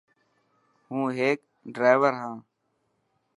هون 0.87 1.05
هيڪ 1.19 1.39
ڊرائور 1.75 2.13
هان. 2.21 2.37